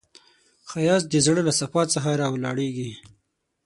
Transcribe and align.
ښایست 0.69 1.07
د 1.09 1.15
زړه 1.25 1.41
له 1.47 1.53
صفا 1.59 1.81
څخه 1.93 2.09
راولاړیږي 2.21 2.91